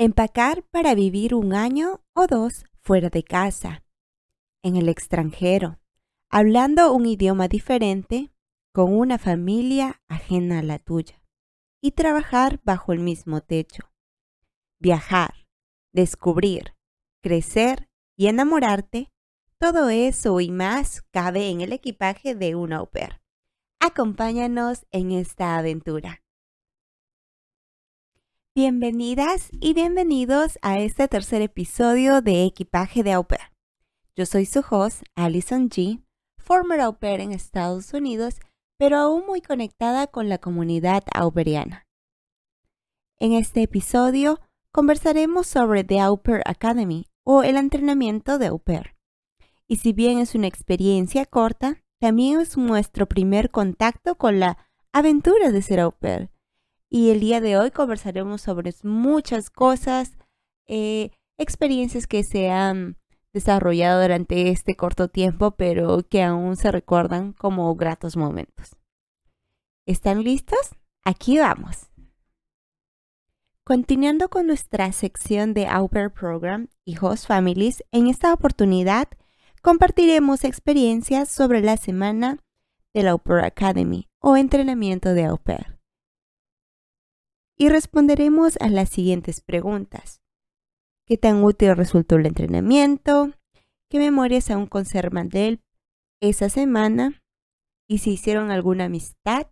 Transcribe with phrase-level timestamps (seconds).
[0.00, 3.82] Empacar para vivir un año o dos fuera de casa,
[4.62, 5.80] en el extranjero,
[6.30, 8.30] hablando un idioma diferente,
[8.72, 11.20] con una familia ajena a la tuya,
[11.80, 13.90] y trabajar bajo el mismo techo.
[14.78, 15.48] Viajar,
[15.92, 16.76] descubrir,
[17.20, 19.10] crecer y enamorarte,
[19.58, 23.20] todo eso y más cabe en el equipaje de un au pair.
[23.80, 26.22] Acompáñanos en esta aventura.
[28.60, 33.24] Bienvenidas y bienvenidos a este tercer episodio de Equipaje de Au.
[34.16, 36.02] Yo soy su host, Alison G.,
[36.38, 38.40] former au en Estados Unidos,
[38.76, 41.86] pero aún muy conectada con la comunidad auperiana.
[43.20, 44.40] En este episodio
[44.72, 48.60] conversaremos sobre The Au Academy o el entrenamiento de au.
[49.68, 54.58] Y si bien es una experiencia corta, también es nuestro primer contacto con la
[54.92, 55.94] aventura de ser au
[56.90, 60.16] y el día de hoy conversaremos sobre muchas cosas,
[60.66, 62.96] eh, experiencias que se han
[63.32, 68.76] desarrollado durante este corto tiempo, pero que aún se recuerdan como gratos momentos.
[69.86, 70.58] ¿Están listos?
[71.04, 71.90] Aquí vamos.
[73.64, 79.08] Continuando con nuestra sección de Au Pair Program y Host Families, en esta oportunidad
[79.62, 82.38] compartiremos experiencias sobre la semana
[82.94, 85.77] del Au Pair Academy o entrenamiento de Au Pair
[87.58, 90.22] y responderemos a las siguientes preguntas.
[91.06, 93.32] ¿Qué tan útil resultó el entrenamiento?
[93.90, 95.62] ¿Qué memorias aún conservan de él
[96.20, 97.22] esa semana?
[97.88, 99.48] ¿Y si hicieron alguna amistad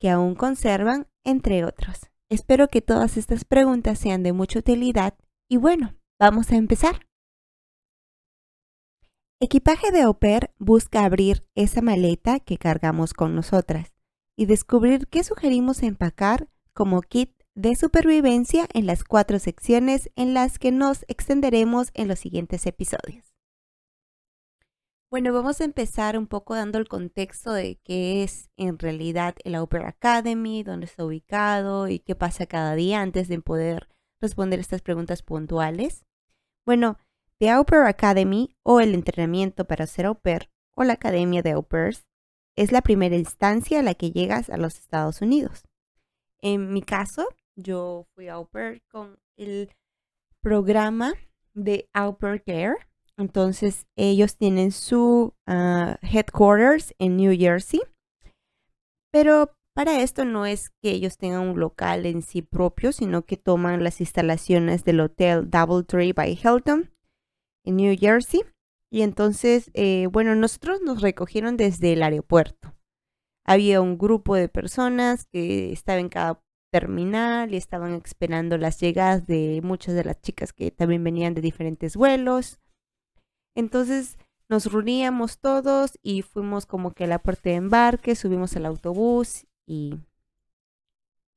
[0.00, 1.08] que aún conservan?
[1.24, 2.08] Entre otros.
[2.30, 5.14] Espero que todas estas preguntas sean de mucha utilidad
[5.48, 7.06] y bueno, vamos a empezar.
[9.40, 10.18] Equipaje de au
[10.58, 13.92] busca abrir esa maleta que cargamos con nosotras
[14.36, 16.48] y descubrir qué sugerimos empacar
[16.78, 22.20] como kit de supervivencia en las cuatro secciones en las que nos extenderemos en los
[22.20, 23.34] siguientes episodios.
[25.10, 29.56] Bueno, vamos a empezar un poco dando el contexto de qué es en realidad el
[29.56, 33.88] Opera Academy, dónde está ubicado y qué pasa cada día antes de poder
[34.22, 36.04] responder estas preguntas puntuales.
[36.64, 36.96] Bueno,
[37.40, 41.66] The Opera Academy o el entrenamiento para ser au pair o la Academia de Au
[42.54, 45.67] es la primera instancia a la que llegas a los Estados Unidos.
[46.40, 47.26] En mi caso,
[47.56, 49.70] yo fui au pair con el
[50.40, 51.14] programa
[51.54, 52.76] de Au Care.
[53.16, 57.80] Entonces, ellos tienen su ah, headquarters en New Jersey.
[59.10, 63.36] Pero para esto no es que ellos tengan un local en sí propio, sino que
[63.36, 66.92] toman las instalaciones del hotel Doubletree by Hilton
[67.64, 68.42] en New Jersey.
[68.90, 72.77] Y entonces, eh, bueno, nosotros nos recogieron desde el aeropuerto
[73.48, 79.26] había un grupo de personas que estaban en cada terminal y estaban esperando las llegadas
[79.26, 82.60] de muchas de las chicas que también venían de diferentes vuelos.
[83.54, 84.18] Entonces
[84.50, 89.46] nos reuníamos todos y fuimos como que a la puerta de embarque, subimos al autobús
[89.66, 89.94] y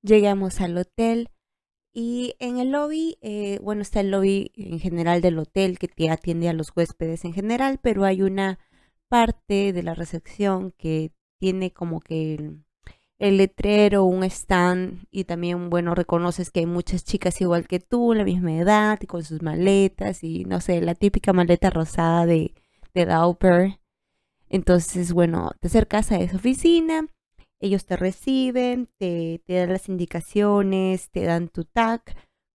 [0.01, 1.29] llegamos al hotel.
[1.93, 6.09] Y en el lobby, eh, bueno, está el lobby en general del hotel que te
[6.09, 8.59] atiende a los huéspedes en general, pero hay una
[9.07, 12.35] parte de la recepción que tiene como que
[13.17, 18.13] el, letrero, un stand y también, bueno, reconoces que hay muchas chicas igual que tú,
[18.13, 22.53] la misma edad y con sus maletas y no sé, la típica maleta rosada de,
[22.93, 23.79] de.
[24.49, 27.07] Entonces, bueno, te acercas a esa oficina,
[27.59, 32.03] ellos te reciben, te, te dan las indicaciones, te dan tu tag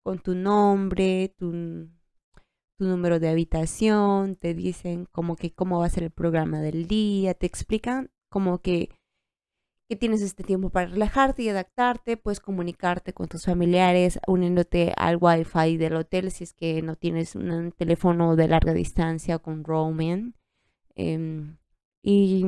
[0.01, 1.51] con tu nombre, tu,
[2.77, 6.87] tu número de habitación, te dicen como que cómo va a ser el programa del
[6.87, 8.89] día, te explican como que,
[9.89, 15.17] que tienes este tiempo para relajarte y adaptarte, puedes comunicarte con tus familiares uniéndote al
[15.19, 20.35] wifi del hotel si es que no tienes un teléfono de larga distancia con roaming.
[20.95, 21.57] Em,
[22.03, 22.45] y,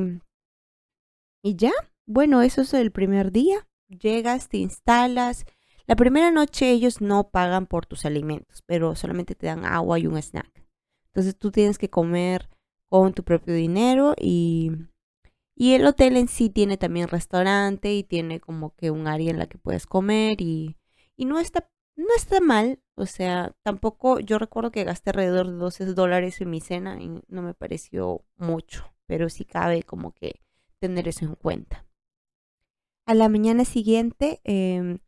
[1.42, 1.72] y ya,
[2.06, 3.66] bueno, eso es el primer día.
[3.88, 5.44] Llegas, te instalas.
[5.86, 10.06] La primera noche ellos no pagan por tus alimentos, pero solamente te dan agua y
[10.06, 10.64] un snack.
[11.06, 12.48] Entonces tú tienes que comer
[12.88, 14.70] con tu propio dinero y
[15.60, 19.38] y el hotel en sí tiene también restaurante y tiene como que un área en
[19.38, 20.78] la que puedes comer y,
[21.18, 22.80] no, está, no está mal.
[22.94, 27.10] O sea, tampoco, yo recuerdo que gasté alrededor de 12 dólares en mi cena y
[27.28, 30.40] no me pareció mucho, pero sí cabe como que
[30.78, 31.86] tener eso en cuenta.
[33.04, 35.00] A la mañana siguiente, em,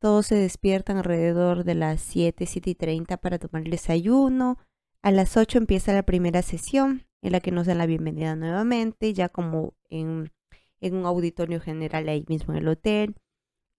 [0.00, 4.58] todos se despiertan alrededor de las 7, 7 y 30 para tomar el desayuno.
[5.00, 9.14] A las 8 empieza la primera sesión en la que nos dan la bienvenida nuevamente,
[9.14, 10.32] ya como en,
[10.80, 13.14] un auditorio general ahí mismo en el hotel.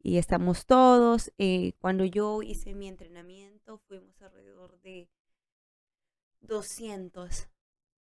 [0.02, 1.32] y estamos todos.
[1.38, 5.10] Eh, cuando yo hice mi entrenamiento fuimos alrededor de
[6.42, 7.50] 200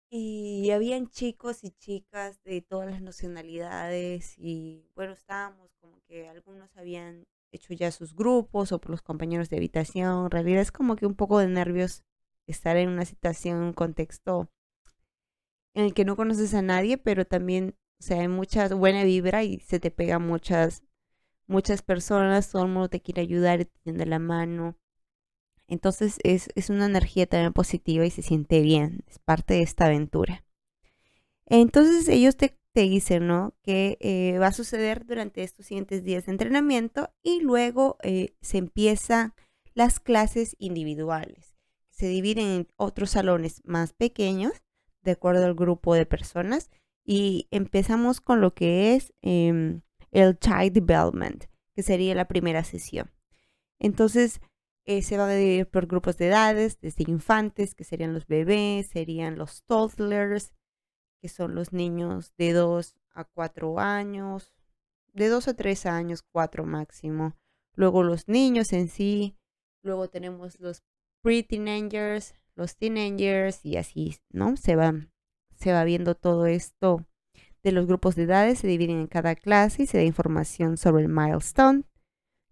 [0.10, 6.76] y habían chicos y chicas de todas las nacionalidades y bueno, estábamos como que algunos
[6.78, 10.26] habían hecho ya sus grupos o por los compañeros de habitación.
[10.26, 12.04] En realidad es como que un poco de nervios
[12.48, 14.50] estar en una situación, un contexto
[15.74, 19.44] en el que no conoces a nadie, pero también, o sea, hay mucha buena vibra
[19.44, 20.84] y se te pega muchas,
[21.48, 24.78] muchas personas, todo el mundo te quiere ayudar y te tiende la mano.
[25.68, 29.86] Entonces es, es una energía también positiva y se siente bien, es parte de esta
[29.86, 30.46] aventura.
[31.46, 33.54] Entonces ellos te, te dicen, ¿no?
[33.64, 38.58] Que eh, va a suceder durante estos siguientes días de entrenamiento y luego eh, se
[38.58, 39.34] empiezan
[39.74, 41.56] las clases individuales.
[41.90, 44.63] Se dividen en otros salones más pequeños
[45.04, 46.72] de acuerdo al grupo de personas
[47.04, 51.46] y empezamos con lo que es em, el Child Development,
[51.76, 53.12] que sería la primera sesión.
[53.80, 54.40] Entonces,
[54.86, 58.88] eh, se va a dividir por grupos de edades, desde infantes, que serían los bebés,
[58.88, 60.54] serían los toddlers,
[61.22, 64.54] que son los niños de 2 a 4 años,
[65.14, 67.38] de 2 a 3 años, 4 máximo.
[67.76, 69.38] Luego los niños en sí,
[69.84, 70.84] luego tenemos los
[71.22, 74.58] pre-teenagers, los teenagers y así, ¿no?
[74.58, 74.94] Se va,
[75.56, 77.06] se va viendo todo esto
[77.64, 81.04] de los grupos de edades, se dividen en cada clase y se da información sobre
[81.04, 81.84] el milestone,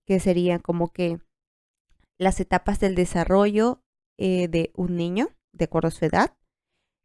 [0.05, 1.19] que sería como que
[2.17, 3.83] las etapas del desarrollo
[4.17, 6.37] eh, de un niño, de acuerdo a su edad,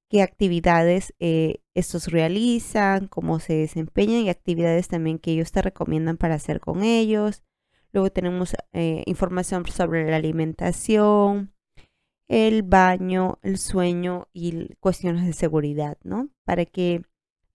[0.08, 6.16] qué actividades eh, estos realizan, cómo se desempeñan y actividades también que ellos te recomiendan
[6.16, 7.42] para hacer con ellos.
[7.92, 11.55] Luego tenemos eh, información sobre la alimentación,
[12.28, 16.28] el baño, el sueño y cuestiones de seguridad, ¿no?
[16.44, 17.02] Para que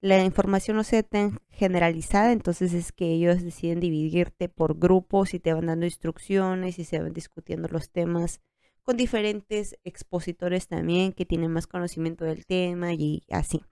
[0.01, 5.39] la información no sea tan generalizada, entonces es que ellos deciden dividirte por grupos y
[5.39, 8.41] te van dando instrucciones y se van discutiendo los temas
[8.83, 13.63] con diferentes expositores también que tienen más conocimiento del tema y así.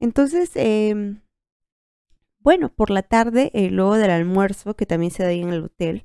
[0.00, 1.22] Entonces, em,
[2.40, 5.64] bueno, por la tarde, eh, luego del almuerzo, que también se da ahí en el
[5.64, 6.04] hotel,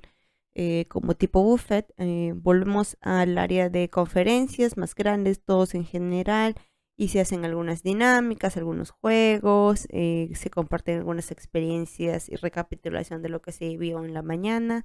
[0.59, 6.55] eh, como tipo buffet, eh, volvemos al área de conferencias más grandes, todos en general,
[6.97, 13.39] y se hacen algunas dinámicas, algunos juegos, se comparten algunas experiencias y recapitulación de lo
[13.43, 14.83] que se vio en la mañana.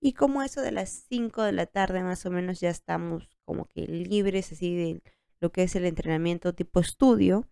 [0.00, 3.66] Y como eso de las 5 de la tarde más o menos ya estamos como
[3.66, 5.02] que libres así de
[5.40, 7.46] lo que es el entrenamiento tipo estudio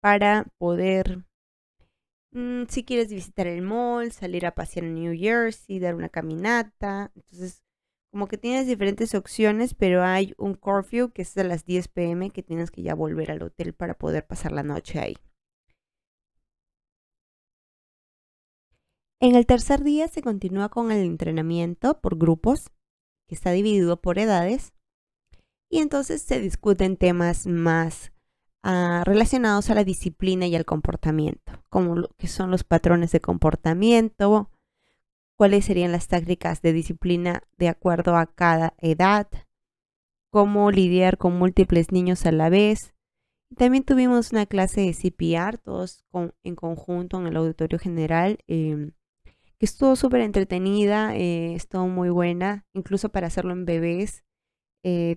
[0.00, 1.27] para poder,
[2.32, 7.12] mm, si quieres visitar el mall, salir a pasear en New Jersey, dar una caminata.
[7.14, 7.62] Entonces,
[8.10, 12.30] como que tienes diferentes opciones, pero hay un curfew que es a las 10 pm
[12.30, 15.16] que tienes que ya volver al hotel para poder pasar la noche ahí.
[19.20, 22.70] En el tercer día se continúa con el entrenamiento por grupos,
[23.28, 24.72] que está dividido por edades,
[25.68, 28.12] y entonces se discuten temas más
[28.62, 33.20] ah, relacionados a la disciplina y al comportamiento, como lo que son los patrones de
[33.20, 34.50] comportamiento,
[35.36, 39.28] cuáles serían las tácticas de disciplina de acuerdo a cada edad,
[40.30, 42.94] cómo lidiar con múltiples niños a la vez.
[43.56, 46.04] También tuvimos una clase de CPR, todos
[46.42, 48.38] en conjunto en el auditorio general.
[48.46, 48.92] Em,
[49.58, 54.24] que estuvo súper entretenida, eh, estuvo muy buena, incluso para hacerlo en bebés.
[54.84, 55.16] Eh,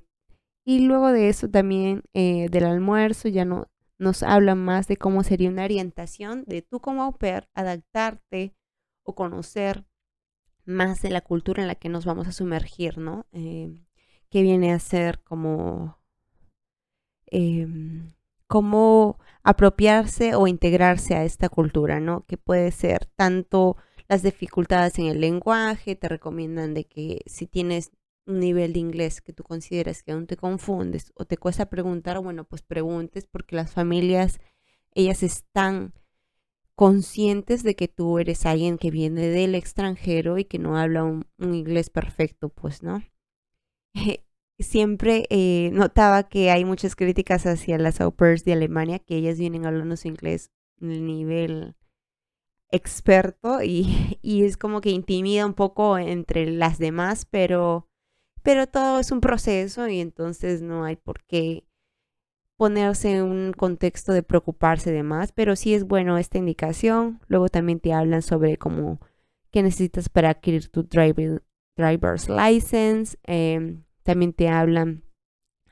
[0.64, 5.24] y luego de eso también eh, del almuerzo ya no, nos hablan más de cómo
[5.24, 8.56] sería una orientación de tú como au pair adaptarte
[9.04, 9.86] o conocer
[10.66, 13.26] más de la cultura en la que nos vamos a sumergir, ¿no?
[13.32, 16.00] que viene a ser como
[17.28, 18.14] em,
[19.44, 22.26] apropiarse o integrarse a esta cultura, ¿no?
[22.26, 23.78] Que puede ser tanto
[24.08, 27.92] las dificultades en el lenguaje, te recomiendan de que si tienes
[28.32, 32.20] un nivel de inglés que tú consideras que aún te confundes o te cuesta preguntar,
[32.20, 34.40] bueno, pues preguntes porque las familias,
[34.94, 35.94] ellas están
[36.76, 41.28] conscientes de que tú eres alguien que viene del extranjero y que no habla un,
[41.40, 43.04] inglés perfecto, pues, ¿no?
[44.60, 49.38] Siempre eh, notaba que hay muchas críticas hacia las au pairs de Alemania, que ellas
[49.38, 51.76] vienen hablando su inglés en nivel
[52.72, 57.90] experto y, es como que intimida un poco entre las demás, pero,
[58.44, 61.66] pero todo es un proceso y entonces no hay por qué
[62.58, 67.20] ponerse en un contexto de preocuparse de más, pero sí es bueno esta indicación.
[67.28, 69.00] Luego también te hablan sobre cómo
[69.52, 73.18] qué necesitas para adquirir tu driver's license.
[73.24, 75.04] Em, también te hablan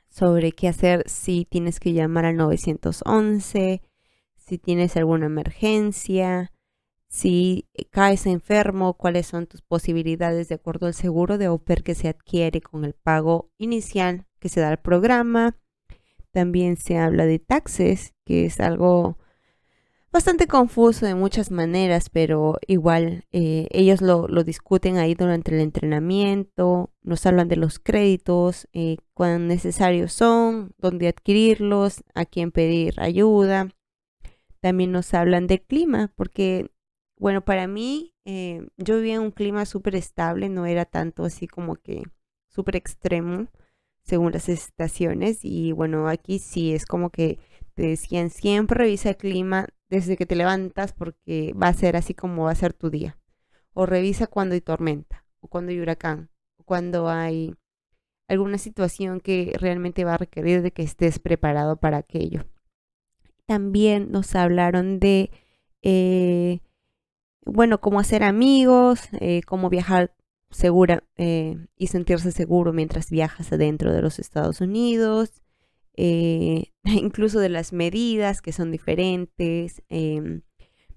[0.08, 3.82] sobre qué hacer si tienes que llamar al 911,
[4.36, 6.50] si tienes alguna emergencia
[7.10, 12.08] si caes enfermo, cuáles son tus posibilidades de acuerdo al seguro de au que se
[12.08, 15.58] adquiere con el pago inicial que se da al programa.
[16.30, 19.18] También se habla de taxes, que es algo
[20.12, 26.92] bastante confuso de muchas maneras, pero igual eh, ellos lo, discuten ahí durante el entrenamiento,
[27.02, 33.68] nos hablan de los créditos, eh, cuán necesarios son, dónde adquirirlos, a quién pedir ayuda.
[34.60, 36.70] También nos hablan del clima, porque,
[37.20, 41.46] bueno, para mí eh, yo vivía en un clima súper estable, no era tanto así
[41.46, 42.02] como que
[42.48, 43.48] súper extremo
[44.02, 47.38] según las estaciones y bueno, aquí sí es como que
[47.74, 52.14] te decían siempre revisa el clima desde que te levantas porque va a ser así
[52.14, 53.18] como va a ser tu día.
[53.74, 57.54] O revisa cuando hay tormenta, o cuando hay huracán, o cuando hay
[58.28, 62.46] alguna situación que realmente va a requerir de que estés preparado para aquello.
[63.44, 65.30] También nos hablaron de,
[65.82, 66.60] eh,
[67.44, 70.14] bueno, cómo hacer amigos, eh, cómo viajar
[70.50, 75.42] segura eh, y sentirse seguro mientras viajas adentro de los Estados Unidos,
[75.96, 79.82] eh, incluso de las medidas que son diferentes.
[79.88, 80.42] Em,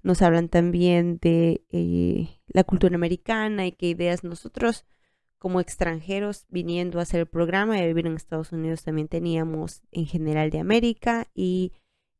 [0.02, 4.84] nos hablan también de eh, la cultura americana y qué ideas nosotros
[5.38, 9.82] como extranjeros viniendo a hacer el programa y a vivir en Estados Unidos también teníamos
[9.92, 11.72] en general de América y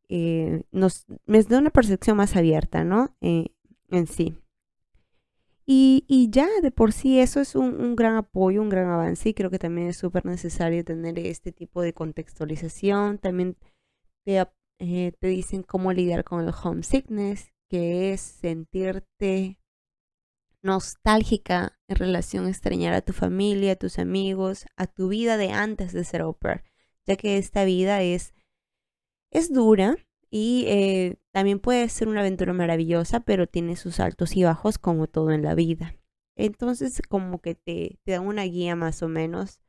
[0.08, 3.14] eh, nos, da una percepción más abierta, ¿no?
[3.94, 4.36] En sí.
[5.66, 9.50] Y, ya de por sí eso es un, gran apoyo, un gran avance y creo
[9.50, 13.18] que también es súper necesario tener este tipo de contextualización.
[13.18, 13.56] También
[14.26, 14.46] te,
[14.78, 19.58] eh, te dicen cómo lidiar con el homesickness, que es sentirte
[20.62, 25.50] nostálgica en relación a extrañar a tu familia, a tus amigos, a tu vida de
[25.50, 26.36] antes de ser au
[27.06, 28.34] ya que esta vida es,
[29.30, 29.96] es dura,
[30.36, 35.06] y eh, también puede ser una aventura maravillosa, pero tiene sus altos y bajos como
[35.06, 35.94] todo en la vida.
[36.36, 39.60] Entonces como que te, da una guía más o menos.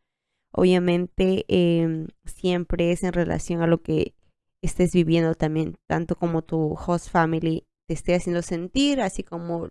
[0.51, 4.15] Obviamente em, siempre es en relación a lo que
[4.63, 9.69] estés viviendo también, tanto como tu host family te esté haciendo sentir, así como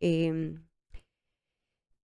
[0.00, 0.64] em,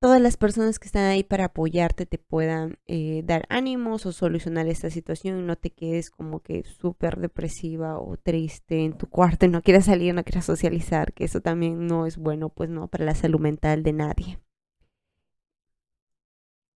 [0.06, 4.68] todas las personas que están ahí para apoyarte te puedan eh, dar ánimos o solucionar
[4.68, 9.46] esta situación y no te quedes como que súper depresiva o triste en tu cuarto
[9.46, 12.86] y no quieras salir, no quieras socializar, que eso también no es bueno, pues no,
[12.86, 14.38] para la salud mental de nadie.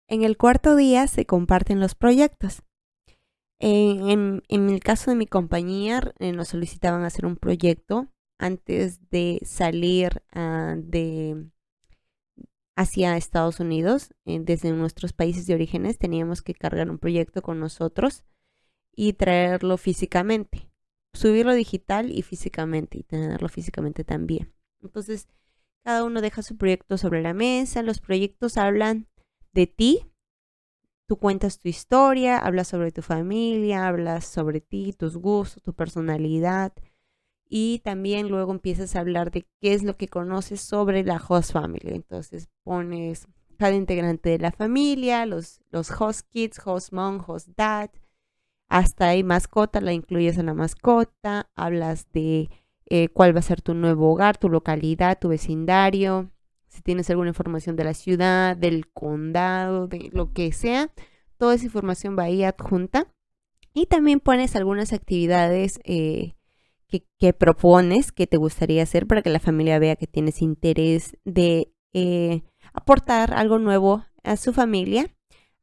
[0.08, 2.64] En el cuarto día se comparten los proyectos.
[3.60, 8.08] En, el caso de mi compañía, eh, nos solicitaban hacer un proyecto
[8.38, 11.50] antes de salir ah, de
[12.78, 14.14] hacia Estados Unidos.
[14.26, 18.24] Eh, desde nuestros países de orígenes teníamos que cargar un proyecto con nosotros
[18.96, 20.70] y traerlo físicamente.
[21.14, 24.54] Subirlo digital y físicamente y tenerlo físicamente también.
[24.82, 25.28] Entonces,
[25.84, 27.82] cada uno deja su proyecto sobre la mesa.
[27.82, 29.08] Los proyectos hablan
[29.54, 30.12] de ti.
[31.08, 36.74] Tú cuentas tu historia, hablas sobre tu familia, hablas sobre ti, tus gustos, tu personalidad,
[37.50, 41.54] y también luego empiezas a hablar de qué es lo que conoces sobre la host
[41.54, 41.94] family.
[41.94, 43.28] Entonces pones
[43.58, 47.90] cada integrante de la familia, los, los host kids, host mom, host dad,
[48.70, 52.50] hasta ahí mascota, la incluyes en la mascota, hablas de
[52.86, 56.32] eh, cuál va a ser tu nuevo hogar, tu localidad, tu vecindario,
[56.68, 60.92] si tienes alguna información de la ciudad, del condado, de lo que sea,
[61.38, 63.08] toda esa información va ahí adjunta.
[63.74, 66.37] Y también pones algunas actividades eh,
[66.88, 71.74] que, propones que te gustaría hacer para que la familia vea que tienes interés de
[71.94, 75.14] eh, aportar algo nuevo a su familia.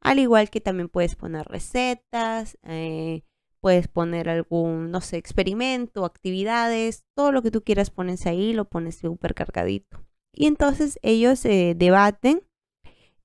[0.01, 3.23] Al igual que también puedes poner recetas, eh,
[3.59, 8.65] puedes poner algún, no sé, experimento, actividades, todo lo que tú quieras pones ahí, lo
[8.65, 10.05] pones súper cargadito.
[10.31, 12.41] Y entonces ellos eh, debaten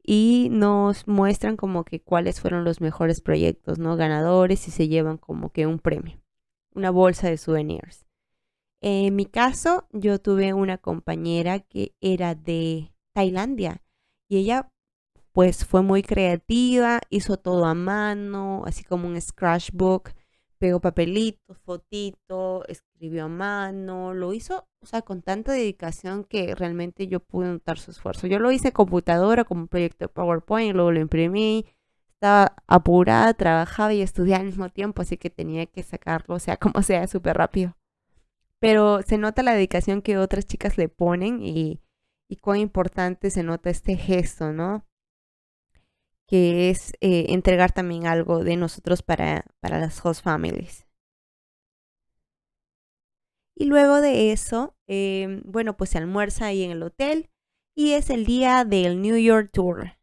[0.03, 3.97] y nos muestran como que cuáles fueron los mejores proyectos, ¿no?
[3.97, 6.21] Ganadores y se llevan como que un premio
[6.75, 8.07] una bolsa de souvenirs.
[8.81, 13.83] En mi caso, yo tuve una compañera que era de Tailandia
[14.29, 14.71] y ella
[15.33, 20.11] pues fue muy creativa, hizo todo a mano, así como un scratchbook,
[20.59, 27.07] pegó papelitos, fotitos, escribió a mano, lo hizo, o sea, con tanta dedicación que realmente
[27.07, 28.27] yo pude notar su esfuerzo.
[28.27, 31.65] Yo lo hice computadora como un proyecto de PowerPoint, luego lo imprimí,
[32.21, 36.83] estaba apurada, trabajaba y estudiaba al mismo tiempo, así que tenía que sacarlo, sea, como
[36.83, 37.77] sea, súper rápido.
[38.59, 41.81] Pero se nota la dedicación que otras chicas le ponen y,
[42.29, 44.87] y cuán importante se nota este gesto, ¿no?
[46.29, 50.87] Que es eh, entregar también algo de nosotros para, para las host families.
[53.57, 57.31] Y luego de eso, em, bueno, pues se almuerza ahí en el hotel
[57.75, 60.00] y es el día del New York Tour,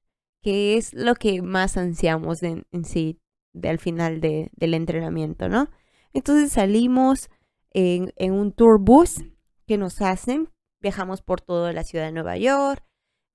[0.48, 3.20] que es lo que más ansiamos en, sí
[3.63, 5.70] al final del entrenamiento, ¿no?
[6.13, 7.30] Entonces salimos
[7.72, 9.25] en, en un tour bus
[9.66, 10.48] que nos hacen,
[10.80, 12.82] viajamos por toda la ciudad de Nueva York,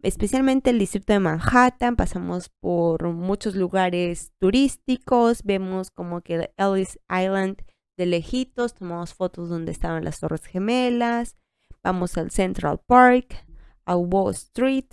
[0.02, 7.58] especialmente el distrito de Manhattan, pasamos por muchos lugares turísticos, vemos como que Ellis Island
[7.98, 11.36] de lejitos, tomamos fotos donde estaban las Torres Gemelas,
[11.82, 13.44] vamos al Central Park,
[13.84, 14.88] a Wall Street,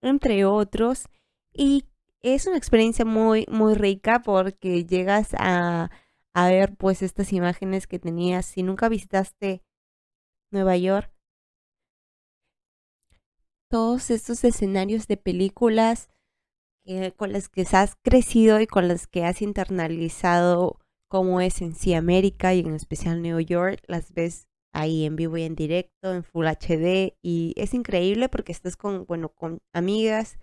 [0.00, 1.06] entre otros,
[1.52, 1.84] y
[2.20, 5.90] es una experiencia muy, muy rica porque llegas a,
[6.34, 8.46] a ver pues estas imágenes que tenías.
[8.46, 9.62] Si nunca visitaste
[10.50, 11.12] Nueva York,
[13.68, 16.10] todos estos escenarios de películas
[17.16, 20.78] con las que has crecido y con las que has internalizado
[21.08, 25.36] cómo es en sí América y en especial New York, las ves ahí en vivo
[25.36, 30.38] y en directo, en Full HD y es increíble porque estás con, bueno, con amigas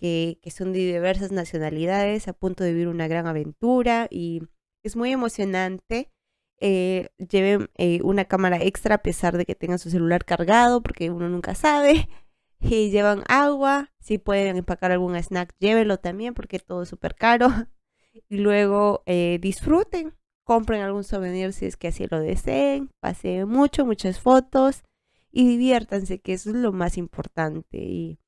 [0.00, 4.42] que, son de diversas nacionalidades a punto de vivir una gran aventura y
[4.82, 6.10] es muy emocionante.
[6.62, 11.10] Eh, lleven eh, una cámara extra a pesar de que tengan su celular cargado porque
[11.10, 12.06] uno nunca sabe
[12.60, 17.48] y llevan agua, si pueden empacar algún snack, llévenlo también porque todo es súper caro.
[18.28, 20.14] Y luego eh, disfruten,
[20.44, 24.82] compren algún souvenir si es que así lo deseen, pasen mucho, muchas fotos
[25.30, 27.78] y diviértanse, que eso es lo más importante.
[27.78, 28.18] Y,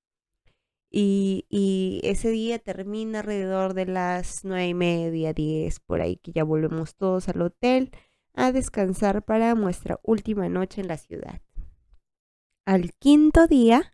[0.93, 6.45] y, ese día termina alrededor de las nueve y media, diez, por ahí que ya
[6.45, 7.91] volvemos todos al hotel
[8.35, 11.41] a descansar para nuestra última noche en la ciudad.
[12.65, 13.93] Al quinto día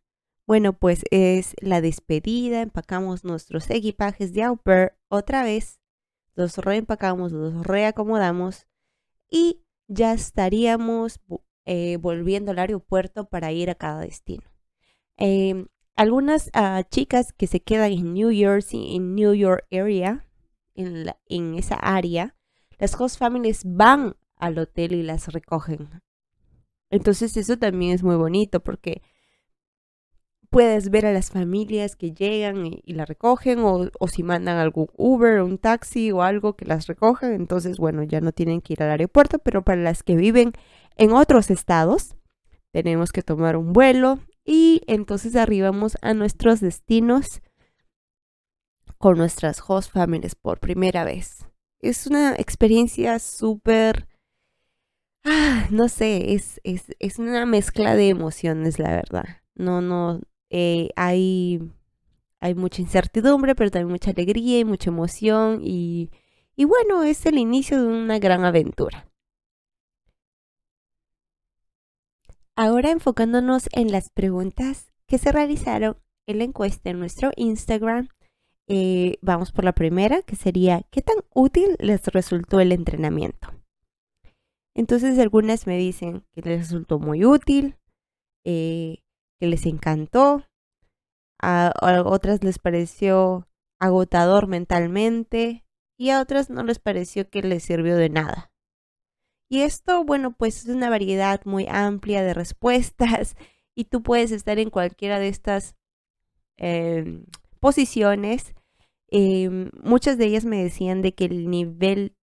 [0.48, 4.58] bueno, pues es la despedida, empacamos nuestros equipajes de au
[5.08, 5.78] otra vez,
[6.34, 8.66] los reempacamos, los reacomodamos
[9.30, 11.20] y ya estaríamos
[11.66, 14.50] eh, volviendo al aeropuerto para ir a cada destino.
[15.18, 15.66] Em,
[15.98, 20.24] algunas ah, chicas que se quedan en New Jersey, en New York area,
[20.76, 22.36] en, en esa área,
[22.78, 25.90] las host families van al hotel y las recogen.
[26.88, 29.02] Entonces eso también es muy bonito porque
[30.50, 35.40] puedes ver a las familias que llegan y, la recogen o, si mandan algún Uber
[35.40, 38.84] o un taxi o algo que las recojan, entonces bueno, ya no tienen que ir
[38.84, 40.52] al aeropuerto, pero para las que viven
[40.96, 42.14] en otros estados,
[42.70, 47.42] tenemos que tomar un vuelo y entonces arribamos a nuestros destinos
[48.96, 51.46] con nuestras host families por primera vez.
[51.80, 54.08] Es una experiencia súper...
[55.22, 59.26] Ah, no sé, es, es, es una mezcla de emociones, la verdad.
[59.54, 61.60] No, no, eh, hay,
[62.40, 66.10] hay mucha incertidumbre, pero también mucha alegría y mucha emoción y,
[66.56, 69.07] y bueno, es el inicio de una gran aventura.
[72.60, 78.08] Ahora enfocándonos en las preguntas que se realizaron en la encuesta en nuestro Instagram,
[78.68, 83.50] eh, vamos por la primera, que sería, ¿qué tan útil les resultó el entrenamiento?
[84.74, 87.76] Entonces algunas me dicen que les resultó muy útil,
[88.44, 89.04] eh,
[89.38, 90.42] que les encantó,
[91.40, 91.72] a,
[92.06, 93.46] otras les pareció
[93.78, 95.64] agotador mentalmente
[95.96, 98.50] y a otras no les pareció que les sirvió de nada.
[99.48, 103.36] Y esto, bueno, pues es una variedad muy amplia de respuestas
[103.74, 105.74] y tú puedes estar en cualquiera de estas
[106.56, 107.24] em,
[107.60, 108.54] posiciones.
[109.08, 112.14] Em, muchas de ellas me decían de que el nivel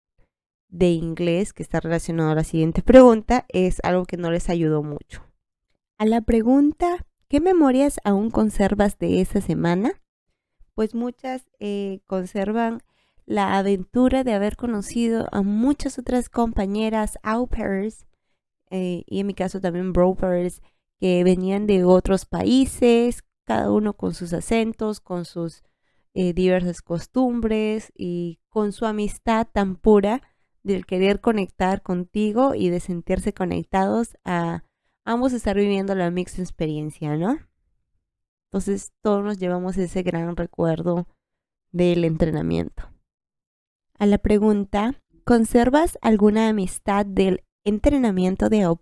[0.69, 4.83] de inglés que está relacionado a la siguiente pregunta es algo que no les ayudó
[4.83, 5.23] mucho.
[5.99, 9.93] A la pregunta, ¿qué memorias aún conservas de esa semana?
[10.75, 12.83] Pues muchas eh, conservan
[13.27, 18.07] la aventura de haber conocido a muchas otras compañeras au pairs
[18.71, 20.63] eh, y en mi caso también brokers
[20.99, 25.63] que venían de otros países, cada uno con sus acentos, con sus
[26.15, 30.23] eh, diversas costumbres y con su amistad tan pura
[30.63, 34.65] del querer conectar contigo y de sentirse conectados a
[35.05, 37.39] ambos estar viviendo la mixta experiencia, ¿no?
[38.51, 41.07] Entonces todos nos llevamos ese gran recuerdo
[41.73, 42.94] del entrenamiento.
[43.99, 48.81] A la pregunta, ¿conservas alguna amistad del entrenamiento de au?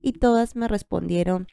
[0.00, 1.46] Y todas me respondieron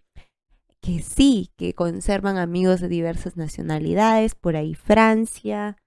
[0.82, 5.78] que sí, que conservan amigos de diversas nacionalidades, por ahí Francia,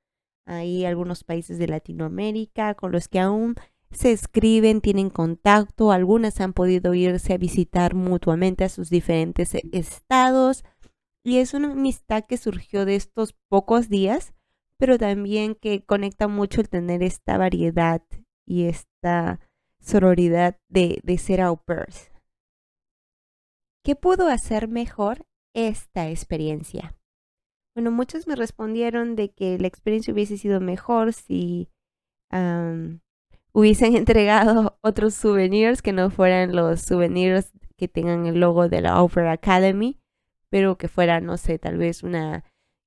[0.47, 3.57] hay algunos países de Latinoamérica con los que aún
[3.91, 9.63] se escriben, tienen contacto, algunas han podido irse a visitar mutuamente a sus diferentes e-,
[9.73, 10.65] estados
[11.25, 14.34] y es una amistad que surgió de estos pocos días,
[14.79, 18.03] pero también que conecta mucho el tener esta variedad
[18.47, 19.41] y esta
[19.81, 22.11] sororidad de, de ser au pairs.
[23.85, 26.97] ¿qué pudo hacer mejor esta experiencia?
[27.77, 31.69] Bueno, muchos me respondieron de que la experiencia hubiese sido mejor si
[33.53, 39.03] hubiesen entregado otros souvenirs que no fueran los souvenirs que tengan el logo de la
[39.03, 40.01] Opera Academy,
[40.49, 42.45] pero que fuera, no sé, tal vez una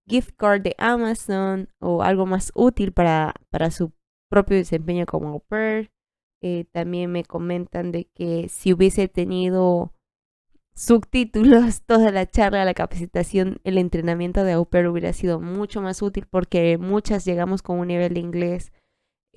[0.08, 3.92] gift card de Amazon o algo más útil para, para su
[4.30, 5.92] propio desempeño como au pair.
[6.42, 9.94] Eh, también me comentan de que si hubiese tenido
[10.76, 16.28] subtítulos toda la charla, la capacitación, el entrenamiento de au hubiera sido mucho más útil
[16.30, 18.72] porque muchas llegamos con un nivel de inglés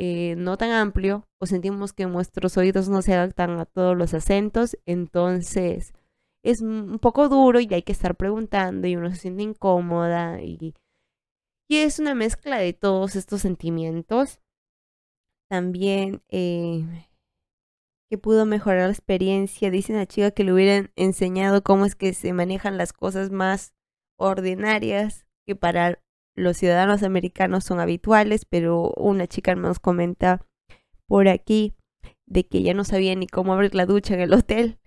[0.03, 4.15] eh, no tan amplio o sentimos que nuestros oídos no se adaptan a todos los
[4.15, 5.93] acentos, entonces
[6.43, 10.75] es un poco duro y hay que estar preguntando y uno se siente incómoda y,
[11.69, 14.41] y es una mezcla de todos estos sentimientos.
[15.51, 16.85] También eh,
[18.11, 22.13] que pudo mejorar la experiencia, dice la chica que le hubieran enseñado cómo es que
[22.13, 23.73] se manejan las cosas más
[24.19, 26.03] ordinarias que para
[26.37, 30.47] los ciudadanos americanos son habituales, pero una chica nos comenta
[31.07, 31.75] por aquí
[32.27, 34.79] de que ya no sabía ni cómo abrir la ducha en el hotel.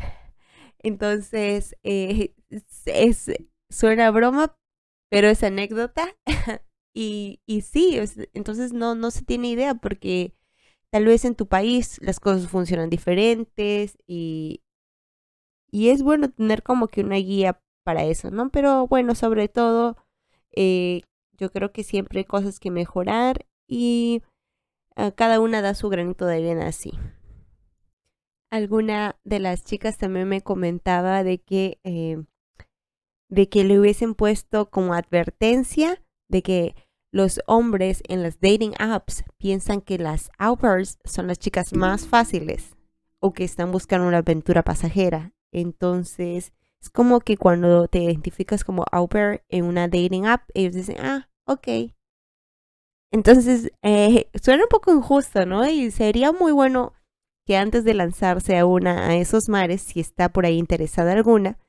[0.84, 2.36] Entonces, eh,
[2.86, 3.32] es,
[3.70, 4.58] suena broma,
[5.10, 6.16] pero es anécdota.
[6.94, 8.00] y, y sí,
[8.34, 10.36] entonces no, no se tiene idea porque
[10.92, 14.62] tal vez en tu país las cosas funcionan diferentes y,
[15.72, 18.50] y es bueno tener como que una guía para eso, ¿no?
[18.50, 19.98] Pero bueno, sobre todo,
[20.56, 21.02] eh,
[21.34, 24.22] yo creo que siempre hay cosas que mejorar y
[24.96, 26.92] ah, cada una da su granito de arena así.
[28.54, 32.24] Alguna de las chicas también me comentaba de que, eh,
[33.28, 36.76] de que le hubiesen puesto como advertencia de que
[37.12, 42.78] los hombres en las dating apps piensan que las outers son las chicas más fáciles
[43.18, 45.34] o que están buscando una aventura pasajera.
[45.52, 49.10] Entonces, es como que cuando te identificas como au
[49.50, 51.92] en una dating app, ellos dicen, ah, ok.
[53.12, 55.68] Entonces, eh, suena un poco injusto, ¿no?
[55.68, 56.94] Y sería muy bueno
[57.46, 61.60] que antes de lanzarse a una a esos mares, si está por ahí interesada alguna,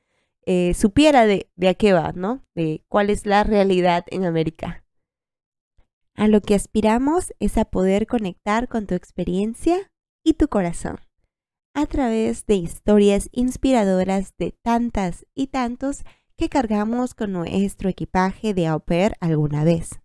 [0.45, 2.43] eh, supiera de, de a qué va, ¿no?
[2.53, 4.83] De cuál es la realidad en América.
[6.15, 9.91] A lo que aspiramos es a poder conectar con tu experiencia
[10.23, 10.99] y tu corazón
[11.75, 16.03] a través de historias inspiradoras de tantas y tantos
[16.37, 18.81] que cargamos con nuestro equipaje de au
[19.19, 19.99] alguna vez.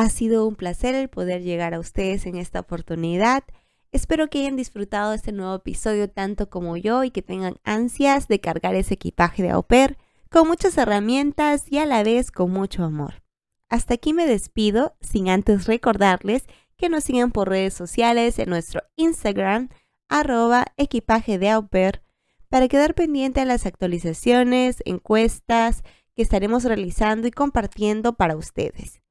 [0.00, 3.44] Ha sido un placer el poder llegar a ustedes en esta oportunidad.
[3.92, 8.26] Espero que hayan disfrutado de este nuevo episodio tanto como yo y que tengan ansias
[8.26, 9.98] de cargar ese equipaje de au pair
[10.30, 13.22] con muchas herramientas y a la vez con mucho amor.
[13.68, 16.46] Hasta aquí me despido sin antes recordarles
[16.78, 19.68] que nos sigan por redes sociales en nuestro Instagram,
[20.08, 22.00] arroba equipaje de au pair,
[22.48, 25.82] para quedar pendiente de las actualizaciones, encuestas
[26.16, 29.02] que estaremos realizando y compartiendo para ustedes.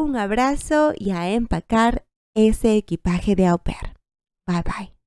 [0.00, 3.60] Un abrazo y a empacar ese equipaje de au.
[4.46, 4.99] Bye bye.